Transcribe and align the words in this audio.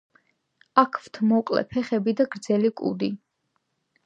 აქვთ 0.83 1.19
მოკლე 1.33 1.63
ფეხები 1.75 2.15
და 2.23 2.27
გრძელი 2.37 2.73
კუდი. 2.83 3.13